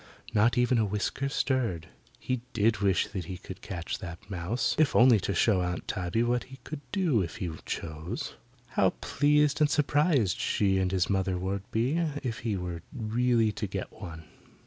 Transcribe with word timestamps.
Not 0.33 0.57
even 0.57 0.79
a 0.79 0.85
whisker 0.85 1.29
stirred. 1.29 1.87
He 2.17 2.41
did 2.53 2.79
wish 2.79 3.07
he 3.09 3.37
could 3.37 3.61
catch 3.61 3.99
that 3.99 4.31
mouse, 4.31 4.73
if 4.79 4.95
only 4.95 5.19
to 5.19 5.35
show 5.35 5.61
Aunt 5.61 5.87
Tabby 5.87 6.23
what 6.23 6.45
he 6.45 6.57
could 6.63 6.81
do 6.91 7.21
if 7.21 7.35
he 7.35 7.51
chose. 7.67 8.33
How 8.69 8.93
pleased 8.99 9.61
and 9.61 9.69
surprised 9.69 10.39
she 10.39 10.79
and 10.79 10.91
his 10.91 11.07
mother 11.07 11.37
would 11.37 11.69
be 11.69 11.99
if 12.23 12.39
he 12.39 12.57
were 12.57 12.81
really 12.91 13.51
to 13.51 13.67
get 13.67 13.91
one. 13.91 14.23